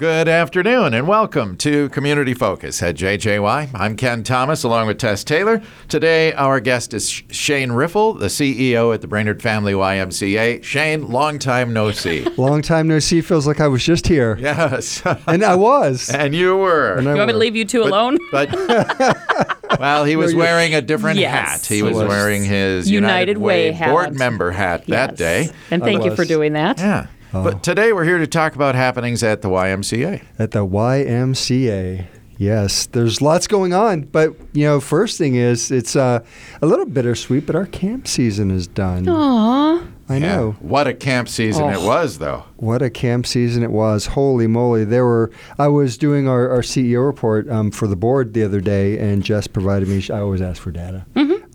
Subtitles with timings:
[0.00, 3.68] Good afternoon and welcome to Community Focus at JJY.
[3.74, 5.60] I'm Ken Thomas along with Tess Taylor.
[5.88, 10.64] Today, our guest is Shane Riffle, the CEO at the Brainerd Family YMCA.
[10.64, 12.24] Shane, long time no see.
[12.38, 13.20] Long time no see.
[13.20, 14.38] Feels like I was just here.
[14.40, 15.02] yes.
[15.26, 16.08] And I was.
[16.14, 16.94] and you were.
[16.94, 18.16] And I You want me to leave you two alone?
[18.32, 18.50] But
[19.78, 21.50] well, he was you- wearing a different Yes.
[21.50, 21.66] hat.
[21.66, 22.08] He was was.
[22.08, 23.90] wearing his United Way hat.
[23.90, 25.50] board member hat that day.
[25.70, 26.78] And thank you for doing that.
[26.78, 27.06] Yeah.
[27.32, 27.44] Oh.
[27.44, 30.22] But today we're here to talk about happenings at the YMCA.
[30.38, 32.06] At the YMCA.
[32.38, 36.24] Yes, there's lots going on, but you know, first thing is it's uh,
[36.62, 39.06] a little bittersweet, but our camp season is done.
[39.08, 39.82] Aw.
[40.08, 40.18] I Yeah.
[40.36, 40.56] know.
[40.60, 41.86] What a camp season it Oh.
[41.86, 42.44] was, though.
[42.56, 44.06] What a camp season it was.
[44.06, 44.84] Holy moly.
[44.84, 48.60] There were I was doing our, our CEO report um, for the board the other
[48.62, 51.04] day and Jess provided me I always ask for data.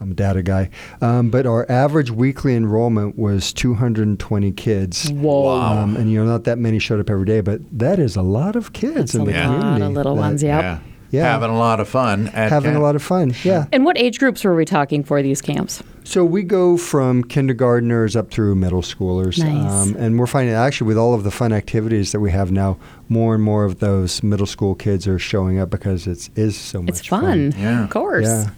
[0.01, 0.69] I'm a data guy.
[1.01, 5.09] Um, but our average weekly enrollment was 220 kids.
[5.11, 5.43] Whoa.
[5.45, 5.83] Wow.
[5.83, 8.21] Um, and you know, not that many showed up every day, but that is a
[8.21, 9.85] lot of kids That's in a the lot community.
[9.85, 10.61] of little that- ones, yep.
[10.61, 10.79] Yeah.
[11.11, 11.31] Yeah.
[11.31, 12.81] Having a lot of fun at Having camp.
[12.81, 13.33] a lot of fun.
[13.43, 13.67] Yeah.
[13.71, 15.81] And what age groups were we talking for these camps?
[16.03, 19.41] So we go from kindergartners up through middle schoolers.
[19.41, 19.95] um, Nice.
[19.97, 23.33] and we're finding actually with all of the fun activities that we have now, more
[23.35, 27.07] and more of those middle school kids are showing up because it's is so much
[27.07, 27.39] fun.
[27.39, 27.63] It's fun.
[27.63, 27.83] Yeah.
[27.85, 28.25] Of course.
[28.25, 28.49] Yeah.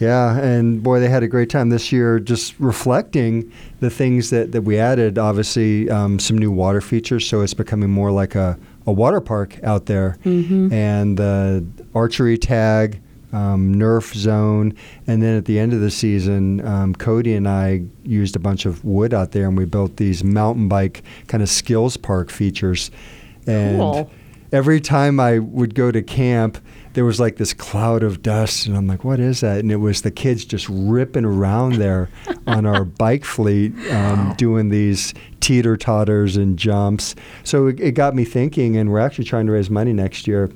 [0.00, 4.52] Yeah, and boy, they had a great time this year just reflecting the things that,
[4.52, 5.18] that we added.
[5.18, 9.62] Obviously, um, some new water features, so it's becoming more like a, a water park
[9.62, 10.16] out there.
[10.24, 10.72] Mm-hmm.
[10.72, 12.98] And the archery tag,
[13.34, 14.72] um, Nerf zone,
[15.06, 18.64] and then at the end of the season, um, Cody and I used a bunch
[18.64, 22.90] of wood out there and we built these mountain bike kind of skills park features.
[23.46, 24.10] And Cool.
[24.52, 26.58] Every time I would go to camp,
[26.92, 29.76] there was like this cloud of dust, and I'm like, "What is that?" And it
[29.76, 32.08] was the kids just ripping around there
[32.46, 37.14] on our bike fleet, um, doing these teeter totters and jumps.
[37.44, 40.50] So it, it got me thinking, and we're actually trying to raise money next year.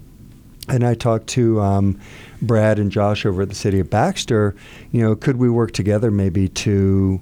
[0.69, 2.01] And I talked to um,
[2.41, 4.57] Brad and Josh over at the city of Baxter.
[4.93, 7.21] You know, could we work together maybe to,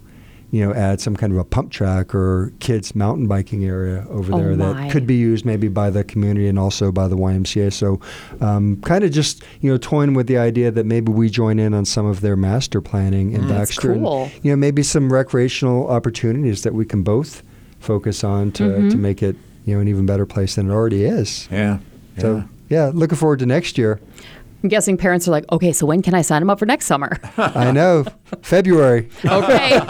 [0.52, 4.34] you know, add some kind of a pump track or kids mountain biking area over
[4.34, 4.72] Oh, there my.
[4.84, 7.72] that could be used maybe by the community and also by the YMCA.
[7.72, 8.00] So,
[8.42, 11.72] um, kind of just you know toying with the idea that maybe we join in
[11.74, 13.48] on some of their master planning in Mm.
[13.48, 13.92] That's Baxter.
[13.92, 14.30] and, cool.
[14.42, 17.42] you know, maybe some recreational opportunities that we can both
[17.80, 18.90] focus on to Mhm.
[18.90, 21.48] to make it you know an even better place than it already is.
[21.50, 21.78] Yeah.
[22.19, 22.42] So yeah.
[22.69, 24.00] yeah, looking forward to next year.
[24.62, 26.86] I'm guessing parents are like, okay, so when can I sign them up for next
[26.86, 27.18] summer?
[27.36, 28.04] I know
[28.42, 29.08] February.
[29.24, 29.80] okay.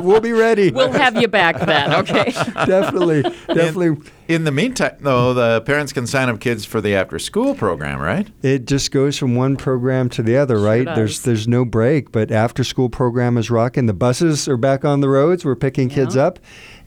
[0.00, 0.70] we'll be ready.
[0.70, 2.24] we'll have you back then, okay?
[2.66, 3.96] definitely, definitely.
[4.28, 7.98] In the meantime, though, the parents can sign up kids for the after school program,
[8.00, 8.28] right?
[8.42, 10.84] It just goes from one program to the other, right?
[10.84, 11.22] There's does.
[11.24, 13.86] there's no break, but after school program is rocking.
[13.86, 15.46] The buses are back on the roads.
[15.46, 16.38] We're picking kids up,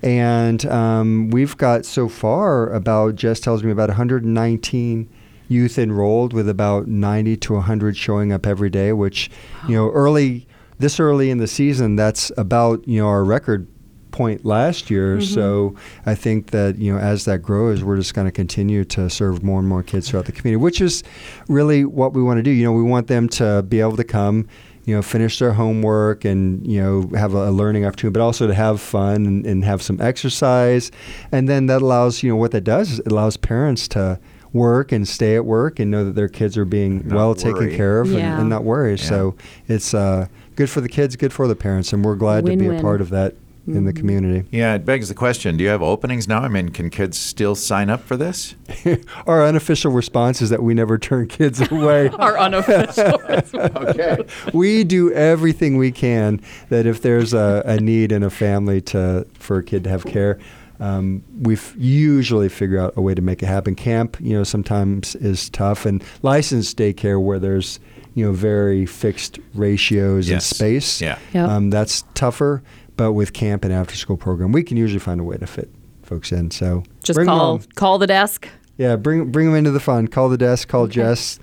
[0.04, 5.10] and um, we've got so far about Jess tells me about 119
[5.52, 8.94] youth enrolled, with about 90 to 100 showing up every day.
[8.94, 9.30] Which,
[9.68, 10.48] you know, early
[10.82, 13.68] this early in the season, that's about you know our record
[14.12, 15.18] point last year.
[15.18, 15.34] Mm-hmm.
[15.34, 15.76] So
[16.06, 19.44] I think that you know as that grows, we're just going to continue to serve
[19.44, 21.04] more and more kids throughout the community, which is
[21.48, 22.52] really what we want to do.
[22.52, 24.48] You know, we want them to be able to come.
[24.84, 28.48] You know, finish their homework and you know have a, a learning opportunity, but also
[28.48, 30.92] to have fun and, and have some exercise,
[31.32, 34.20] and then that allows you know what that does is it allows parents to
[34.54, 37.70] work and stay at work and know that their kids are being Not well taken
[37.76, 38.40] care of and, Yeah.
[38.40, 38.92] and not worry.
[38.96, 39.04] Yeah.
[39.04, 39.36] So
[39.68, 42.68] it's uh, good for the kids, good for the parents, and we're glad to be
[42.68, 43.36] a part of that
[43.68, 44.46] in the community.
[44.52, 46.40] Yeah, it begs the question do you have openings now?
[46.42, 48.56] I mean, can kids still sign up for this?
[49.28, 52.10] Our unofficial response is that we never turn kids away.
[52.20, 53.20] Our unofficial.
[53.30, 53.54] response.
[53.54, 54.18] Okay.
[54.52, 59.26] we do everything we can that if there's a, a need in a family to
[59.36, 60.40] for a kid to have care,
[60.82, 63.76] um, we f- usually figure out a way to make it happen.
[63.76, 67.80] Camp, you know, sometimes is tough, and licensed daycare where there's
[68.16, 70.46] you know very fixed ratios and Yes.
[70.48, 71.00] space.
[71.02, 71.18] Yeah.
[71.34, 71.50] Yep.
[71.50, 72.62] Um, that's tougher.
[72.98, 75.70] But with camp and after school program, we can usually find a way to fit
[76.04, 76.52] folks in.
[76.52, 77.62] So Just bring 'em call on.
[77.76, 78.48] call the desk.
[78.78, 80.08] Yeah, bring bring them into the fun.
[80.08, 80.68] Call the desk.
[80.68, 81.40] Call Jess.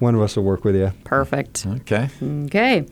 [0.00, 0.92] One of us will work with you.
[1.04, 1.66] Perfect.
[1.66, 2.08] Okay.
[2.46, 2.86] Okay.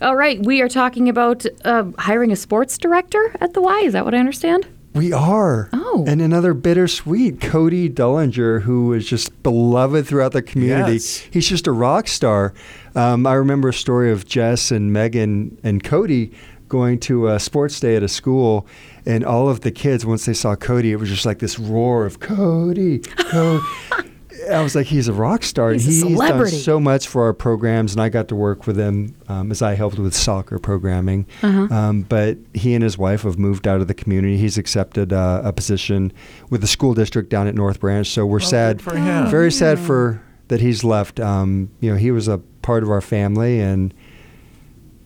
[0.00, 0.44] All right.
[0.44, 3.80] We are talking about uh, hiring a sports director at the Y.
[3.84, 4.66] Is that what I understand?
[4.94, 5.70] We are.
[5.72, 6.04] Oh.
[6.06, 10.92] And another bittersweet, Cody Dullinger, who is just beloved throughout the community.
[10.94, 11.18] Yes.
[11.30, 12.52] He's just a rock star.
[12.94, 16.32] Um, I remember a story of Jess and Megan and Cody
[16.68, 18.66] going to a sports day at a school,
[19.04, 22.06] and all of the kids, once they saw Cody, it was just like this roar
[22.06, 23.62] of Cody, Cody.
[24.50, 25.72] I was like, he's a rock star.
[25.72, 26.52] He's a he's celebrity.
[26.52, 29.62] done so much for our programs, and I got to work with him um, as
[29.62, 31.26] I helped with soccer programming.
[31.42, 31.74] Uh-huh.
[31.74, 34.36] Um, but he and his wife have moved out of the community.
[34.36, 36.12] He's accepted uh, a position
[36.50, 38.06] with the school district down at North Branch.
[38.06, 39.26] So we're sad, for him.
[39.28, 41.20] very sad for that he's left.
[41.20, 43.94] Um, you know, he was a part of our family, and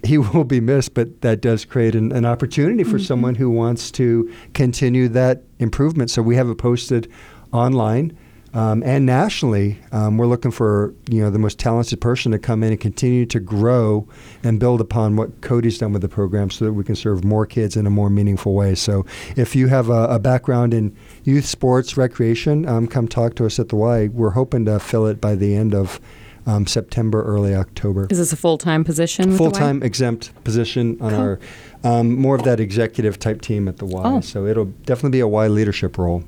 [0.02, 0.94] he will be missed.
[0.94, 6.10] But that does create an, an opportunity for someone who wants to continue that improvement.
[6.10, 7.10] So we have it posted
[7.52, 8.16] online.
[8.56, 12.62] Um, and nationally, um, we're looking for you know the most talented person to come
[12.62, 14.08] in and continue to grow
[14.42, 17.44] and build upon what Cody's done with the program, so that we can serve more
[17.44, 18.74] kids in a more meaningful way.
[18.74, 19.04] So,
[19.36, 23.58] if you have a, a background in youth sports, recreation, um, come talk to us
[23.58, 24.08] at the Y.
[24.08, 26.00] We're hoping to fill it by the end of
[26.46, 28.06] um, September, early October.
[28.08, 29.28] Is this a full time position?
[29.28, 29.50] with the Y?
[29.50, 31.20] Full time exempt position on Cool.
[31.20, 31.40] our
[31.84, 34.02] um, more of that executive type team at the Y.
[34.02, 34.20] Oh.
[34.20, 36.24] So it'll definitely be a Y leadership role.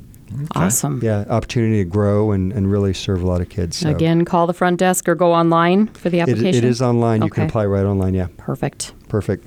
[0.55, 1.01] Awesome.
[1.03, 3.77] Yeah, opportunity to grow and, and really serve a lot of kids.
[3.79, 6.65] So Again, call the front desk or go online for the it, application.
[6.65, 7.23] it is online.
[7.23, 8.15] You can apply right online.
[8.15, 8.93] Yeah, Perfect.
[9.09, 9.45] perfect.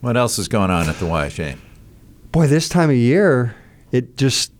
[0.00, 1.58] What else is going on at the Y, Shane?
[2.30, 3.56] Boy, this time of year,
[3.92, 4.52] it just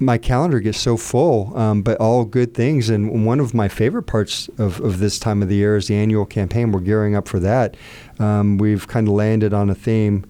[0.00, 2.88] my calendar gets so full, um, but all good things.
[2.88, 5.96] And one of my favorite parts of, of this time of the year is the
[5.96, 6.72] annual campaign.
[6.72, 7.76] We're gearing up for that.
[8.18, 10.24] Um, we've kind of landed on a theme,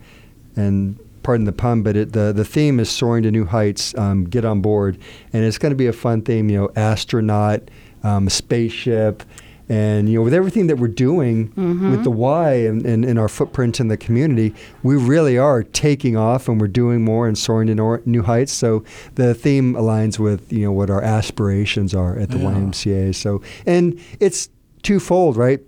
[0.57, 0.99] and
[1.29, 3.95] pardon the pun, but it, the the theme is soaring to new heights.
[3.99, 4.97] Um, get on board,
[5.35, 6.49] and it's going to be a fun theme.
[6.49, 7.61] You know, astronaut,
[8.03, 9.23] um, spaceship.
[9.71, 11.53] And you know, with everything that we're doing
[11.91, 16.17] with the Y and, and, and our footprint in the community, we really are taking
[16.17, 18.51] off, and we're doing more and soaring to nor- new heights.
[18.53, 18.83] So
[19.17, 22.53] the theme aligns with you know what our aspirations are at the Yeah.
[22.55, 23.15] YMCA.
[23.15, 24.49] So and it's
[24.83, 25.61] twofold, right?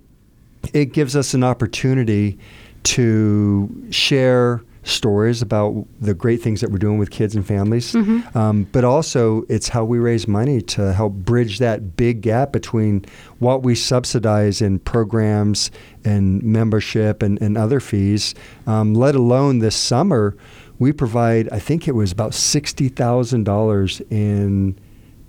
[0.73, 2.39] It gives us an opportunity
[2.83, 7.93] to share stories about the great things that we're doing with kids and families.
[8.35, 13.05] Um, but also, it's how we raise money to help bridge that big gap between
[13.39, 15.69] what we subsidize in programs
[16.03, 18.33] and membership and, and other fees,
[18.65, 20.35] um, let alone this summer.
[20.79, 24.75] We provide, I think it was about $60,000 in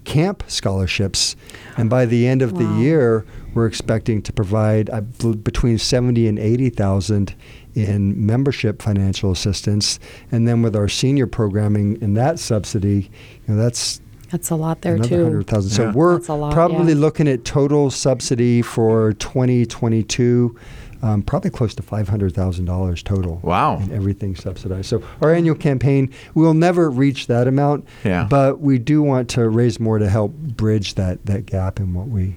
[0.04, 1.36] camp scholarships.
[1.76, 2.58] And by the end of Wow.
[2.60, 4.86] the year, we're expecting to provide
[5.18, 7.34] bel- between 70 and 80,000
[7.74, 9.98] in membership financial assistance.
[10.30, 13.10] And then with our senior programming and that subsidy,
[13.46, 15.22] you know, that's That's a lot there another too.
[15.24, 15.70] 100,000.
[15.70, 15.92] So Yeah.
[15.92, 16.98] we're lot, probably yeah.
[17.00, 20.56] looking at total subsidy for 2022
[21.04, 23.40] um, probably close to $500,000 total.
[23.42, 23.78] Wow.
[23.78, 24.86] And everything subsidized.
[24.86, 28.26] So our annual campaign, we'll never reach that amount, Yeah.
[28.30, 32.06] but we do want to raise more to help bridge that, that gap in what
[32.08, 32.36] we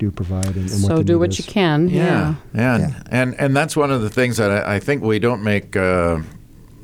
[0.00, 1.38] do provide and, and what So the do need what is.
[1.38, 1.88] you can.
[1.88, 3.02] Yeah, yeah, Yeah.
[3.10, 6.18] and and that's one of the things that I, I think we don't make uh,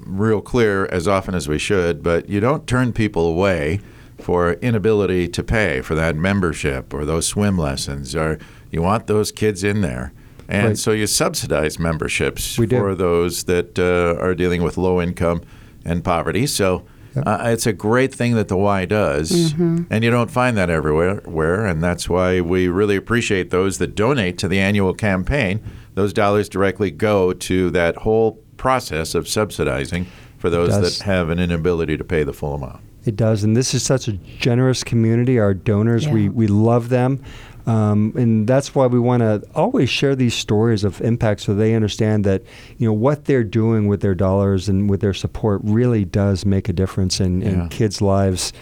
[0.04, 2.02] real clear as often as we should.
[2.02, 3.80] But you don't turn people away
[4.20, 8.38] for inability to pay for that membership or those swim lessons, or
[8.70, 10.12] you want those kids in there.
[10.48, 10.78] And Right.
[10.78, 15.40] so you subsidize memberships We for those that uh, are dealing with low income
[15.84, 16.46] and poverty.
[16.46, 16.82] So
[17.16, 17.24] Yep.
[17.26, 19.84] uh, it's a great thing that the Y does, Mm-hmm.
[19.90, 21.22] and you don't find that everywhere.
[21.24, 25.60] Where, and that's why we really appreciate those that donate to the annual campaign.
[25.94, 30.06] Those dollars directly go to that whole process of subsidizing
[30.38, 32.80] for those that have an inability to pay the full amount.
[33.06, 35.38] It does, and this is such a generous community.
[35.38, 37.22] Our donors, we, we love them,
[37.66, 41.74] um, and that's why we want to always share these stories of impact, so they
[41.74, 42.42] understand that
[42.78, 46.68] you know what they're doing with their dollars and with their support really does make
[46.68, 47.48] a difference in, Yeah.
[47.48, 48.52] in kids' lives.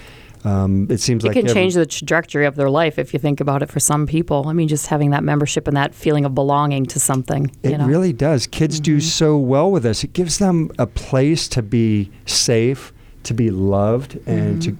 [0.46, 3.18] Um, it seems It like can every- change the trajectory of their life if you
[3.18, 4.44] think about it for some people.
[4.46, 7.50] I mean, just having that membership and that feeling of belonging to something.
[7.62, 7.86] It you know?
[7.86, 8.46] really does.
[8.46, 10.04] Kids do so well with us.
[10.04, 14.72] It gives them a place to be safe, to be loved, and to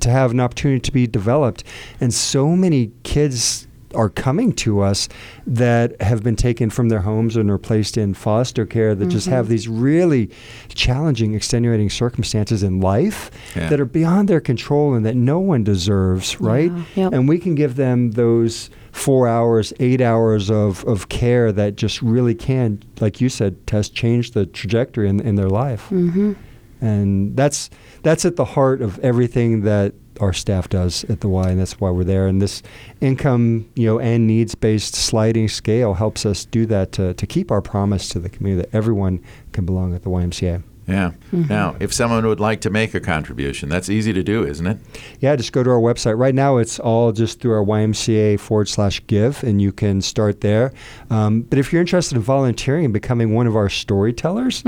[0.00, 1.62] to have an opportunity to be developed.
[2.00, 5.08] And so many kids are coming to us
[5.46, 9.26] that have been taken from their homes and are placed in foster care that just
[9.26, 10.30] have these really
[10.74, 13.68] challenging extenuating circumstances in life Yeah.
[13.68, 17.12] that are beyond their control and that no one deserves right Yeah, yep.
[17.12, 22.00] and we can give them those four hours, eight hours of, of care that just
[22.00, 25.88] really can, like you said, Tess, change the trajectory in, in their life.
[25.90, 26.34] Mm-hmm.
[26.80, 27.70] And that's
[28.02, 31.80] that's at the heart of everything that our staff does at the Y, and that's
[31.80, 32.26] why we're there.
[32.26, 32.62] And this
[33.00, 37.50] income, you know, and needs based sliding scale helps us do that to, to keep
[37.50, 40.62] our promise to the community that everyone can belong at the YMCA.
[40.86, 41.12] Yeah.
[41.32, 41.48] Mm-hmm.
[41.48, 44.78] Now, if someone would like to make a contribution, that's easy to do, isn't it?
[45.20, 46.18] Yeah, just go to our website.
[46.18, 50.42] Right now, it's all just through our YMCA forward slash give, and you can start
[50.42, 50.72] there.
[51.10, 54.62] Um, but if you're interested in volunteering and becoming one of our storytellers,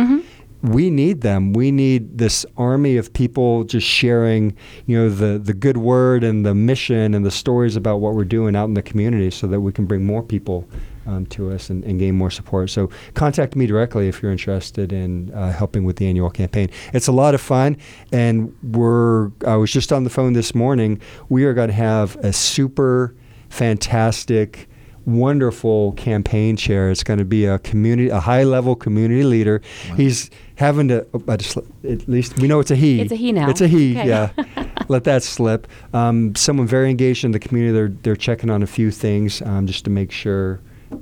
[0.63, 1.53] we need them.
[1.53, 6.45] We need this army of people just sharing, you know, the the good word and
[6.45, 9.61] the mission and the stories about what we're doing out in the community, so that
[9.61, 10.69] we can bring more people
[11.07, 12.71] um, to us and, and, gain more support.
[12.71, 16.69] So contact me directly if you're interested in uh, helping with the annual campaign.
[16.93, 17.77] It's a lot of fun,
[18.13, 19.31] and we're.
[19.47, 21.01] I was just on the phone this morning.
[21.29, 23.15] We are going to have a super
[23.49, 24.69] fantastic
[25.07, 26.91] wonderful campaign chair.
[26.91, 29.63] It's going to be a community, a high level community leader.
[29.89, 29.97] Wow.
[29.97, 33.01] He's having to, oh, at least we know it's a he.
[33.01, 33.49] It's a he now.
[33.49, 34.09] It's a he, okay.
[34.09, 34.73] yeah.
[34.89, 35.67] Let that slip.
[35.95, 37.73] Um, someone very engaged in the community.
[37.73, 40.61] They're, they're checking on a few things um, just to make sure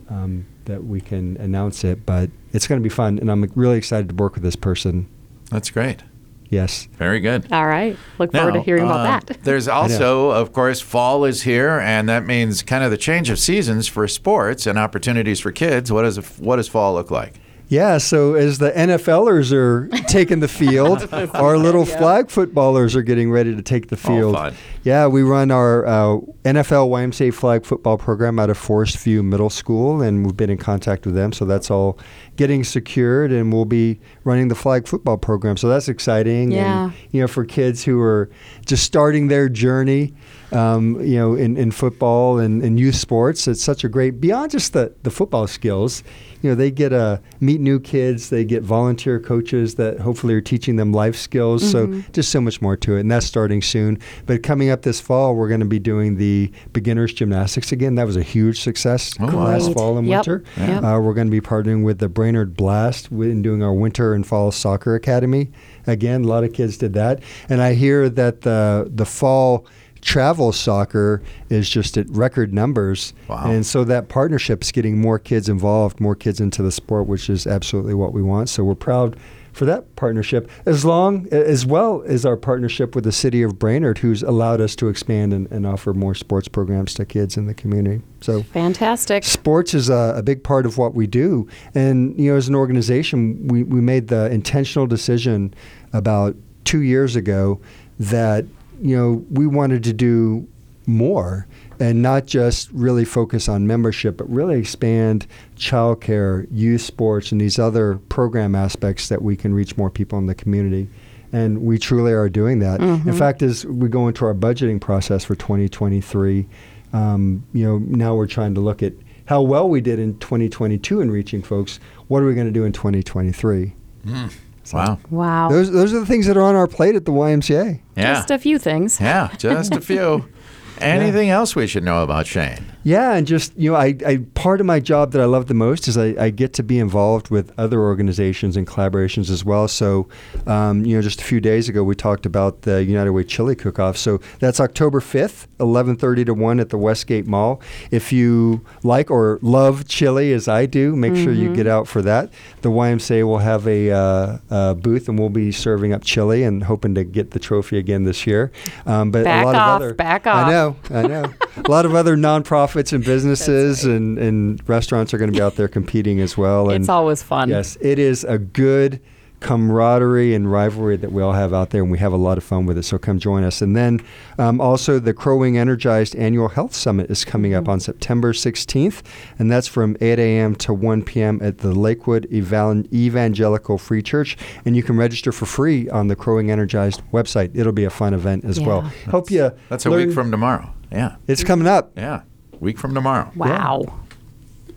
[0.09, 2.07] um, that we can announce it.
[2.07, 5.09] But it's going to be fun, and I'm really excited to work with this person.
[5.51, 6.03] That's great.
[6.51, 6.89] Yes.
[6.99, 7.53] Very good.
[7.53, 7.97] All right.
[8.19, 9.39] Look forward to hearing about uh, that.
[9.43, 13.39] There's also, of course, fall is here, and that means kind of the change of
[13.39, 15.91] seasons for sports and opportunities for kids.
[15.91, 17.41] What does what does fall look like?
[17.75, 21.99] Yeah, so as the NFLers are taking the field, our little yeah.
[21.99, 24.37] flag footballers are getting ready to take the field.
[24.37, 24.53] Oh,
[24.85, 29.51] yeah, we run our uh, NFL YMCA flag football program out of Forest View Middle
[29.51, 31.33] School, and we've been in contact with them.
[31.33, 31.99] So that's all
[32.37, 35.57] getting secured, and we'll be running the flag football program.
[35.57, 36.53] So that's exciting.
[36.53, 36.85] Yeah.
[36.85, 38.31] And, you know, for kids who are
[38.67, 40.15] just starting their journey,
[40.55, 44.53] um, you know, in, in football and, and youth sports, it's such a great, beyond
[44.53, 46.03] just the, the football skills,
[46.43, 50.35] you know, they get to uh, meet new kids, they get volunteer coaches that hopefully
[50.35, 51.63] are teaching them life skills.
[51.63, 52.01] Mm-hmm.
[52.01, 53.01] So just so much more to it.
[53.01, 53.99] And that's starting soon.
[54.27, 57.95] But coming up this fall, we're going to be doing the beginners gymnastics again.
[57.95, 60.27] That was a huge success oh, last fall and yep.
[60.27, 60.45] winter.
[60.59, 60.85] Yep.
[60.85, 64.27] Uh, we're going to be partnering with the Brainerd Blast in doing our winter and
[64.27, 65.51] fall soccer academy.
[65.87, 67.23] Again, a lot of kids did that.
[67.49, 69.67] And I hear that the, the fall
[70.05, 73.15] travel soccer is just at record numbers.
[73.29, 73.51] Wow.
[73.51, 77.31] And so that partnership is getting more kids involved, more kids into the sport, which
[77.31, 78.49] is absolutely what we want.
[78.49, 79.17] So we're proud
[79.55, 83.99] for that partnership, as long as well as our partnership with the city of Brainerd,
[83.99, 87.55] who's allowed us to expand and, and offer more sports programs to kids in the
[87.55, 88.03] community.
[88.21, 89.23] So fantastic.
[89.23, 92.57] Sports is a, a, big part of what we do, and you know, as an
[92.57, 95.55] organization, we, we made the intentional decision
[95.93, 96.35] about
[96.65, 97.61] two years ago
[98.01, 98.45] that
[98.81, 100.49] you know, we wanted to do
[100.87, 101.47] more
[101.81, 105.27] and not just really focus on membership, but really expand
[105.57, 110.27] childcare, youth sports, and these other program aspects that we can reach more people in
[110.27, 110.89] the community.
[111.33, 112.81] And we truly are doing that.
[112.81, 113.09] Mm-hmm.
[113.09, 116.47] In fact, as we go into our budgeting process for 2023,
[116.93, 118.93] um, you know, now we're trying to look at
[119.27, 121.81] how well we did in 2022 in reaching folks.
[122.07, 123.75] What are we going to do in 2023?
[124.05, 124.33] Mm.
[124.65, 124.99] So wow.
[125.11, 125.49] Wow.
[125.51, 127.81] Those, those are the things that are on our plate at the YMCA.
[127.97, 128.15] Yeah.
[128.15, 129.01] Just a few things.
[129.01, 130.29] Yeah, just a few.
[130.79, 131.37] Anything yeah.
[131.37, 132.74] else we should know about Shane?
[132.85, 135.55] Yeah, and just you know, I, I part of my job that I love the
[135.55, 139.69] most is I, I get to be involved with other organizations and collaborations as well.
[139.69, 140.07] So,
[140.47, 143.57] um, you know, just a few days ago we talked about the United Way Chili
[143.57, 143.97] Cook-Off.
[143.97, 147.61] So that's October fifth, eleven thirty to one at the Westgate Mall.
[147.91, 151.25] If you like or love chili as I do, make mm-hmm.
[151.25, 151.77] sure you get mm-hmm.
[151.77, 152.31] out for that.
[152.61, 156.65] The YMCA will have a, uh, a, booth and we'll be serving up chili and
[156.65, 158.53] hoping to get the trophy again this year.
[158.85, 160.47] Um, but back a lot off, of other, back off.
[160.47, 161.35] I know, I know.
[161.57, 163.95] A lot of other nonprofits and businesses right.
[163.95, 166.71] and, and restaurants are going to be out there competing as well.
[166.71, 167.49] And it's always fun.
[167.49, 169.01] Yes, it is a good
[169.45, 172.45] camaraderie and rivalry that we all have out there, and we have a lot of
[172.45, 172.83] fun with it.
[172.83, 173.61] So come join us.
[173.61, 174.01] And then
[174.39, 177.65] um, also the Crow Wing Energized Annual Health Summit is coming mm-hmm.
[177.65, 179.03] up on September 16th,
[179.39, 180.55] and that's from 8 a.m.
[180.57, 181.41] to 1 p.m.
[181.43, 184.37] at the Lakewood Evangelical Free Church.
[184.65, 187.51] And you can register for free on the Crow Wing Energized website.
[187.55, 188.67] It'll be a fun event as yeah.
[188.67, 188.83] well.
[188.83, 189.53] That's, Hope you.
[189.69, 190.73] That's a week from tomorrow.
[190.95, 191.17] Yeah.
[191.27, 191.93] It's coming up.
[191.97, 192.23] Yeah
[192.65, 193.31] week from tomorrow.
[193.37, 193.85] Wow.
[193.87, 193.93] Yeah.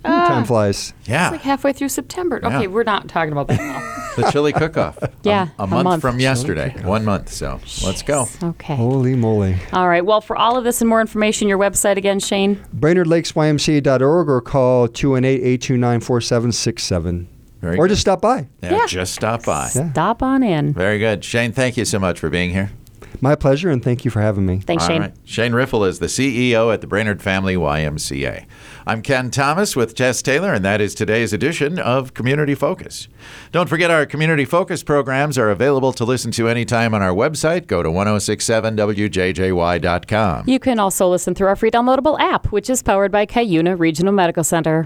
[0.06, 0.94] Uh, Time flies.
[1.06, 1.26] Yeah.
[1.26, 2.40] It's like halfway through September.
[2.44, 4.14] Okay, we're not talking about that now.
[4.16, 5.00] the chili cook-off.
[5.24, 6.70] yeah, a, a, month, month, from yesterday.
[6.84, 7.30] One month.
[7.30, 7.84] So Jeez.
[7.84, 8.28] let's go.
[8.42, 8.76] Okay.
[8.76, 9.58] Holy moly!
[9.74, 10.06] All right.
[10.06, 12.64] Well, for all of this and more information, your website again, Shane.
[12.78, 17.26] BrainerdLakesYMCA.org or call 218-829-4767.
[17.60, 17.94] Very or good.
[17.94, 18.48] just stop by.
[18.62, 18.86] Yeah, yeah.
[18.86, 19.72] just stop by.
[19.76, 19.92] Yeah.
[19.92, 20.74] Stop on in.
[20.74, 21.26] Very good.
[21.26, 22.70] Shane, thank you so much for being here.
[23.22, 24.60] My pleasure, and thank you for having me.
[24.60, 25.02] Thanks, All Shane.
[25.02, 25.14] Right.
[25.26, 28.46] Shane Riffle is the CEO at the Brainerd Family YMCA.
[28.86, 33.10] I'm Ken Thomas with Tess Taylor, and that is today's edition of Community Focus.
[33.52, 37.68] Don't forget our Community Focus programs are available to listen to anytime on our website.
[37.68, 40.44] Go to 1067wjjy.com.
[40.48, 44.14] You can also listen through our free downloadable app, which is powered by Cuyuna Regional
[44.14, 44.86] Medical Center.